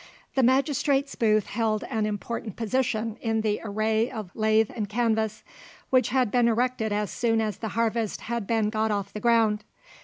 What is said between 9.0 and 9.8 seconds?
the ground.